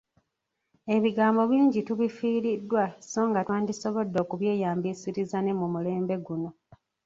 Ebigambo 0.95 1.41
bingi 1.51 1.79
tubifiiriddwa 1.87 2.83
so 3.11 3.21
nga 3.29 3.39
twandisobodde 3.45 4.17
okubyeyambisiriza 4.25 5.37
ne 5.41 5.53
mulembe 5.59 6.15
guno, 6.25 6.49